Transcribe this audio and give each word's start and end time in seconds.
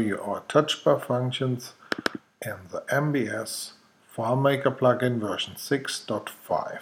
you 0.00 0.20
our 0.20 0.40
touchbar 0.42 1.00
functions 1.04 1.74
in 2.44 2.56
the 2.70 2.80
MBS 2.90 3.72
FileMaker 4.16 4.76
plugin 4.76 5.18
version 5.20 5.54
6.5. 5.54 6.80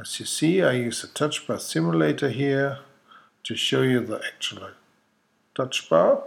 As 0.00 0.18
you 0.18 0.26
see, 0.26 0.62
I 0.62 0.72
use 0.72 1.04
a 1.04 1.08
touchbar 1.08 1.60
simulator 1.60 2.30
here 2.30 2.80
to 3.44 3.54
show 3.54 3.82
you 3.82 4.00
the 4.00 4.20
actual 4.26 4.70
touchbar. 5.54 6.24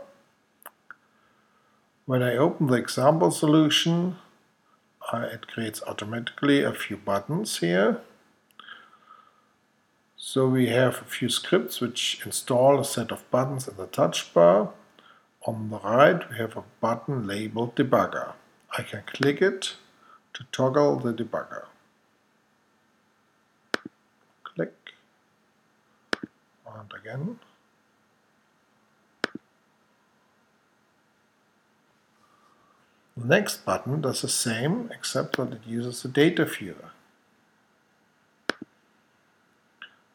When 2.06 2.24
I 2.24 2.38
open 2.38 2.68
the 2.68 2.76
example 2.76 3.32
solution, 3.32 4.18
uh, 5.12 5.28
it 5.34 5.48
creates 5.48 5.82
automatically 5.84 6.64
a 6.64 6.74
few 6.74 6.96
buttons 6.96 7.58
here. 7.60 8.02
So 10.20 10.48
we 10.48 10.66
have 10.70 10.96
a 10.96 11.06
few 11.06 11.30
scripts 11.30 11.80
which 11.80 12.20
install 12.26 12.80
a 12.80 12.86
set 12.86 13.12
of 13.12 13.30
buttons 13.30 13.68
in 13.68 13.78
the 13.78 13.86
touch 13.86 14.34
bar. 14.34 14.74
On 15.46 15.70
the 15.70 15.78
right 15.78 16.28
we 16.28 16.38
have 16.38 16.58
a 16.58 16.64
button 16.82 17.28
labeled 17.28 17.76
debugger. 17.76 18.34
I 18.76 18.82
can 18.82 19.04
click 19.06 19.44
it 19.44 19.76
to 20.34 20.44
toggle 20.52 20.98
the 20.98 21.14
debugger. 21.14 21.66
Click 24.44 24.74
and 26.66 26.92
again. 27.00 27.40
The 33.16 33.26
next 33.26 33.66
button 33.66 34.02
does 34.02 34.24
the 34.24 34.30
same 34.30 34.92
except 34.92 35.38
that 35.38 35.54
it 35.54 35.62
uses 35.66 36.02
the 36.02 36.10
data 36.10 36.46
viewer. 36.46 36.92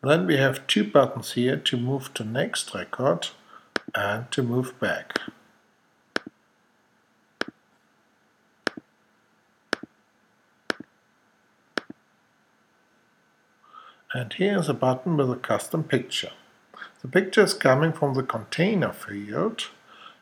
Then 0.02 0.26
we 0.26 0.36
have 0.36 0.66
two 0.66 0.82
buttons 0.82 1.32
here 1.32 1.56
to 1.56 1.76
move 1.76 2.12
to 2.14 2.24
next 2.24 2.74
record 2.74 3.28
and 3.94 4.28
to 4.32 4.42
move 4.42 4.78
back. 4.80 5.20
And 14.12 14.32
here 14.32 14.58
is 14.58 14.68
a 14.68 14.74
button 14.74 15.16
with 15.16 15.30
a 15.30 15.36
custom 15.36 15.84
picture. 15.84 16.32
The 17.00 17.08
picture 17.08 17.42
is 17.42 17.54
coming 17.54 17.92
from 17.92 18.14
the 18.14 18.24
container 18.24 18.92
field 18.92 19.68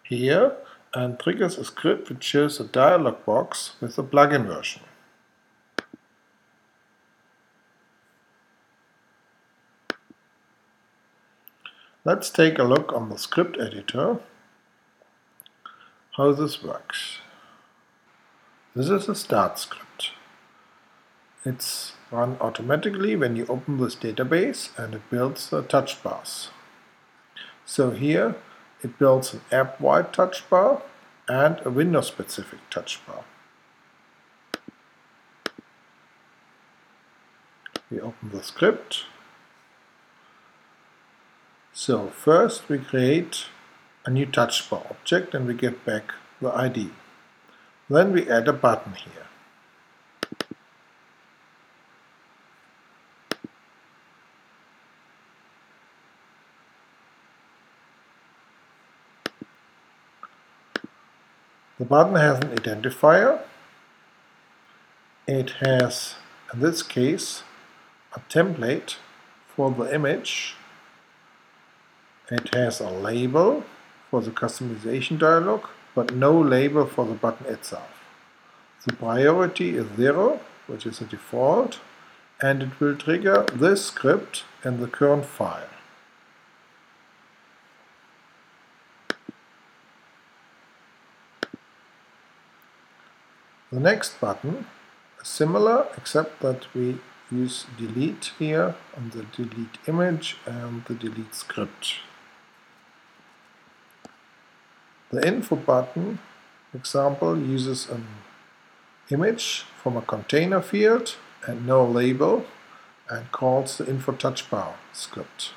here 0.02 0.56
and 0.92 1.18
triggers 1.18 1.56
a 1.56 1.64
script 1.64 2.10
which 2.10 2.22
shows 2.22 2.60
a 2.60 2.64
dialog 2.64 3.24
box 3.24 3.77
with 3.80 3.96
the 3.96 4.05
plugin 4.05 4.46
version. 4.46 4.83
Let's 12.02 12.30
take 12.30 12.58
a 12.58 12.64
look 12.64 12.94
on 12.94 13.10
the 13.10 13.18
script 13.18 13.58
editor 13.60 14.20
how 16.16 16.32
this 16.32 16.62
works. 16.62 17.18
This 18.74 18.88
is 18.88 19.06
a 19.06 19.14
start 19.14 19.58
script. 19.58 20.12
It's 21.44 21.92
run 22.10 22.38
automatically 22.40 23.16
when 23.16 23.36
you 23.36 23.44
open 23.50 23.76
this 23.76 23.96
database 23.96 24.70
and 24.78 24.94
it 24.94 25.10
builds 25.10 25.52
a 25.52 25.60
touch 25.60 26.02
bars. 26.02 26.48
So 27.66 27.90
here 27.90 28.36
it 28.82 28.98
builds 28.98 29.34
an 29.34 29.42
app-wide 29.52 30.14
touch 30.14 30.48
bar 30.48 30.80
and 31.28 31.60
a 31.66 31.70
Windows-specific 31.70 32.60
touch 32.70 32.98
bar. 33.06 33.24
We 37.90 38.00
open 38.00 38.30
the 38.30 38.42
script 38.42 39.04
so 41.81 42.09
first 42.09 42.69
we 42.69 42.77
create 42.77 43.47
a 44.05 44.11
new 44.11 44.27
touchbar 44.27 44.91
object 44.91 45.33
and 45.34 45.47
we 45.47 45.55
get 45.55 45.83
back 45.86 46.12
the 46.39 46.55
ID. 46.55 46.91
Then 47.89 48.12
we 48.12 48.28
add 48.28 48.48
a 48.48 48.53
button 48.53 48.92
here. 48.92 49.28
The 61.79 61.86
button 61.86 62.17
has 62.17 62.40
an 62.40 62.51
identifier. 62.58 63.40
It 65.27 65.52
has, 65.64 66.17
in 66.52 66.61
this 66.61 66.83
case, 66.83 67.42
a 68.14 68.20
template 68.29 68.96
for 69.57 69.70
the 69.70 69.95
image 69.95 70.57
it 72.30 72.55
has 72.55 72.80
a 72.80 72.89
label 72.89 73.64
for 74.11 74.20
the 74.20 74.30
customization 74.30 75.18
dialog, 75.18 75.67
but 75.95 76.14
no 76.14 76.39
label 76.41 76.86
for 76.86 77.05
the 77.05 77.14
button 77.14 77.46
itself. 77.46 77.91
The 78.86 78.92
priority 78.92 79.77
is 79.77 79.86
0, 79.96 80.40
which 80.67 80.86
is 80.86 81.01
the 81.01 81.05
default, 81.05 81.80
and 82.40 82.63
it 82.63 82.80
will 82.80 82.96
trigger 82.96 83.45
this 83.52 83.85
script 83.86 84.45
in 84.64 84.80
the 84.80 84.86
current 84.86 85.27
file. 85.27 85.69
The 93.73 93.80
next 93.80 94.20
button 94.20 94.67
is 95.20 95.29
similar, 95.29 95.86
except 95.96 96.40
that 96.40 96.73
we 96.74 96.98
use 97.30 97.67
delete 97.79 98.33
here 98.39 98.74
on 98.96 99.11
the 99.11 99.23
delete 99.23 99.79
image 99.86 100.36
and 100.46 100.85
the 100.86 100.95
delete 100.95 101.35
script. 101.35 101.96
The 105.10 105.26
info 105.26 105.56
button 105.56 106.20
example 106.72 107.36
uses 107.36 107.88
an 107.88 108.06
image 109.10 109.64
from 109.82 109.96
a 109.96 110.02
container 110.02 110.62
field 110.62 111.16
and 111.44 111.66
no 111.66 111.84
label 111.84 112.44
and 113.08 113.32
calls 113.32 113.78
the 113.78 113.88
info 113.88 114.12
touch 114.12 114.48
bar 114.48 114.74
script. 114.92 115.52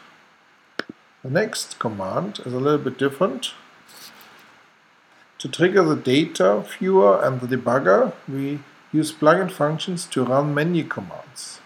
The 1.24 1.30
next 1.30 1.78
command 1.78 2.40
is 2.46 2.54
a 2.54 2.60
little 2.60 2.80
bit 2.80 2.98
different. 2.98 3.52
To 5.38 5.48
trigger 5.48 5.84
the 5.84 5.96
data 5.96 6.66
viewer 6.80 7.24
and 7.24 7.40
the 7.40 7.56
debugger, 7.56 8.14
we 8.28 8.60
use 8.92 9.12
plugin 9.12 9.52
functions 9.52 10.06
to 10.08 10.24
run 10.24 10.54
menu 10.54 10.84
commands. 10.84 11.60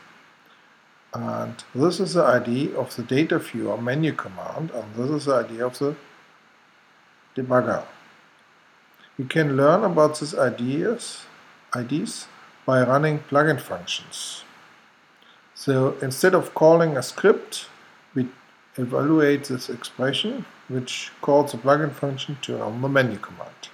And 1.14 1.64
this 1.74 2.02
is 2.02 2.16
the 2.16 2.24
ID 2.24 2.76
of 2.76 2.96
the 2.98 3.04
data 3.04 3.40
viewer 3.40 3.78
menu 3.82 4.12
command, 4.12 4.72
and 4.72 4.94
this 4.96 5.10
is 5.10 5.26
the 5.26 5.36
ID 5.36 5.62
of 5.62 5.80
the 5.80 5.96
debugger. 7.38 7.84
We 9.18 9.26
can 9.26 9.56
learn 9.56 9.84
about 9.84 10.20
these 10.20 10.36
ideas, 10.36 11.22
IDs 11.76 12.28
by 12.66 12.84
running 12.84 13.20
plugin 13.20 13.60
functions. 13.60 14.44
So 15.56 15.98
instead 16.02 16.36
of 16.36 16.54
calling 16.54 16.98
a 16.98 17.04
script, 17.04 17.68
we 18.14 18.28
evaluate 18.76 19.46
this 19.46 19.70
expression, 19.70 20.46
which 20.68 21.12
calls 21.22 21.54
a 21.54 21.58
plugin 21.58 21.94
function 21.94 22.38
to 22.44 22.58
run 22.58 22.82
the 22.82 22.90
menu 22.90 23.18
command. 23.18 23.70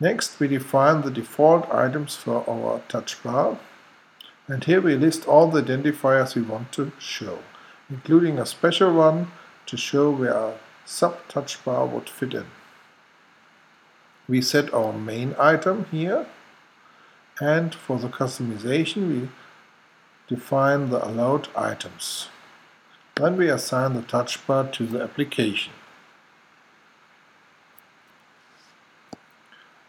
Next, 0.00 0.38
we 0.38 0.48
define 0.48 1.02
the 1.02 1.10
default 1.10 1.68
items 1.72 2.16
for 2.16 2.48
our 2.48 2.82
touch 2.88 3.22
bar, 3.22 3.58
and 4.48 4.62
here 4.62 4.80
we 4.80 4.96
list 4.96 5.26
all 5.26 5.50
the 5.50 5.62
identifiers 5.62 6.34
we 6.34 6.42
want 6.42 6.72
to 6.72 6.92
show, 6.98 7.38
including 7.88 8.38
a 8.38 8.46
special 8.46 8.92
one 8.92 9.32
to 9.66 9.76
show 9.76 10.10
where 10.10 10.54
sub-touch 10.84 11.64
bar 11.64 11.86
would 11.86 12.08
fit 12.08 12.34
in. 12.34 12.46
We 14.28 14.40
set 14.40 14.72
our 14.72 14.92
main 14.92 15.34
item 15.38 15.86
here 15.90 16.26
and 17.40 17.74
for 17.74 17.98
the 17.98 18.08
customization 18.08 19.08
we 19.08 19.28
define 20.28 20.90
the 20.90 21.04
allowed 21.06 21.48
items. 21.56 22.28
Then 23.16 23.36
we 23.36 23.48
assign 23.48 23.94
the 23.94 24.02
touch 24.02 24.46
bar 24.46 24.68
to 24.72 24.86
the 24.86 25.02
application. 25.02 25.72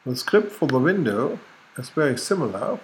The 0.05 0.15
script 0.15 0.51
for 0.51 0.67
the 0.67 0.79
window 0.79 1.39
is 1.77 1.89
very 1.89 2.17
similar 2.17 2.79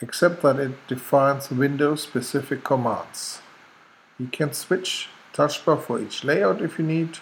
except 0.00 0.42
that 0.42 0.60
it 0.60 0.86
defines 0.86 1.50
window-specific 1.50 2.62
commands. 2.62 3.40
You 4.18 4.26
can 4.26 4.52
switch 4.52 5.08
touch 5.36 5.64
bar 5.64 5.76
for 5.76 6.00
each 6.00 6.24
layout 6.24 6.62
if 6.62 6.78
you 6.78 6.84
need 6.84 7.18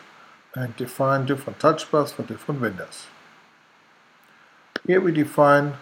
and 0.55 0.77
define 0.77 1.27
different 1.27 1.59
touch 1.59 1.91
bars 1.91 2.13
for 2.13 2.23
different 2.23 2.61
windows. 2.61 3.07
Here 4.87 5.01
we 5.01 5.11
define 5.11 5.75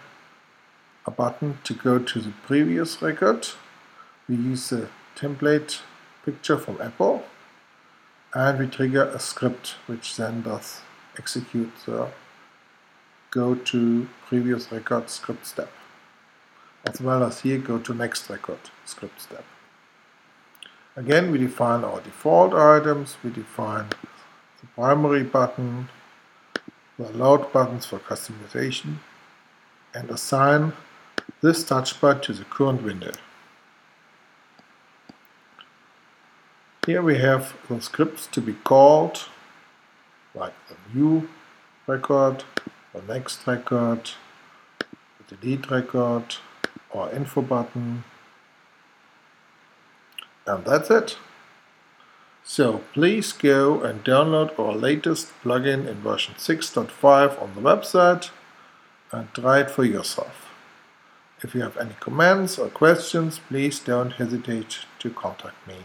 a 1.05 1.11
button 1.11 1.59
to 1.65 1.73
go 1.75 1.99
to 1.99 2.19
the 2.19 2.33
previous 2.47 3.01
record. 3.01 3.49
We 4.27 4.35
use 4.35 4.69
the 4.69 4.87
template 5.15 5.81
picture 6.25 6.57
from 6.57 6.81
Apple 6.81 7.23
and 8.33 8.57
we 8.57 8.65
trigger 8.65 9.03
a 9.03 9.19
script 9.19 9.75
which 9.85 10.15
then 10.15 10.41
does 10.41 10.81
execute 11.19 11.71
the 11.85 12.07
go 13.29 13.53
to 13.53 14.07
previous 14.27 14.71
record 14.71 15.09
script 15.09 15.45
step 15.45 15.71
as 16.85 16.99
well 16.99 17.23
as 17.23 17.41
here 17.41 17.57
go 17.57 17.77
to 17.77 17.93
next 17.93 18.29
record 18.29 18.59
script 18.85 19.21
step. 19.21 19.45
Again, 20.95 21.31
we 21.31 21.39
define 21.39 21.83
our 21.83 22.01
default 22.01 22.53
items, 22.53 23.17
we 23.23 23.31
define 23.31 23.89
the 24.61 24.67
primary 24.75 25.23
button, 25.23 25.89
the 26.99 27.09
load 27.09 27.51
buttons 27.51 27.87
for 27.87 27.97
customization, 27.97 28.97
and 29.95 30.11
assign 30.11 30.73
this 31.41 31.63
touchpad 31.63 32.21
to 32.21 32.33
the 32.33 32.43
current 32.45 32.83
window. 32.83 33.11
Here 36.85 37.01
we 37.01 37.17
have 37.17 37.55
the 37.67 37.81
scripts 37.81 38.27
to 38.27 38.39
be 38.39 38.53
called, 38.53 39.25
like 40.35 40.53
the 40.67 40.75
new 40.93 41.27
record, 41.87 42.43
the 42.93 43.01
next 43.01 43.47
record, 43.47 44.11
the 45.17 45.35
delete 45.35 45.71
record, 45.71 46.35
or 46.91 47.09
info 47.11 47.41
button, 47.41 48.03
and 50.45 50.65
that's 50.65 50.89
it. 50.89 51.17
So 52.43 52.81
please 52.93 53.31
go 53.31 53.81
and 53.81 54.03
download 54.03 54.57
our 54.59 54.73
latest 54.73 55.31
plugin 55.43 55.87
in 55.87 56.01
version 56.01 56.35
6.5 56.35 57.41
on 57.41 57.55
the 57.55 57.61
website 57.61 58.31
and 59.11 59.33
try 59.33 59.61
it 59.61 59.71
for 59.71 59.85
yourself. 59.85 60.49
If 61.41 61.55
you 61.55 61.61
have 61.61 61.77
any 61.77 61.95
comments 61.99 62.57
or 62.57 62.69
questions, 62.69 63.39
please 63.47 63.79
don't 63.79 64.11
hesitate 64.11 64.79
to 64.99 65.09
contact 65.09 65.67
me. 65.67 65.77